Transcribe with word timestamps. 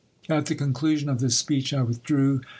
At 0.27 0.47
the 0.47 0.55
conclusion 0.55 1.09
of 1.09 1.19
this 1.19 1.37
speech 1.37 1.75
I 1.75 1.83
withdrew. 1.83 2.41